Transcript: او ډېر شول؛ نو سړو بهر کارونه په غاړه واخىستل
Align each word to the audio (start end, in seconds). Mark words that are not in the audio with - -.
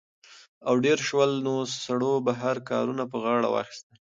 او 0.67 0.73
ډېر 0.85 0.99
شول؛ 1.07 1.31
نو 1.45 1.55
سړو 1.83 2.13
بهر 2.27 2.55
کارونه 2.69 3.03
په 3.11 3.17
غاړه 3.23 3.47
واخىستل 3.51 3.95